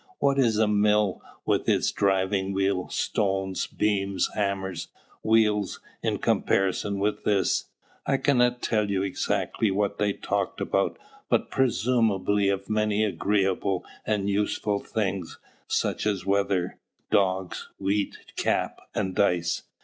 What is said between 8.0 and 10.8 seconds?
I cannot tell you exactly what they talked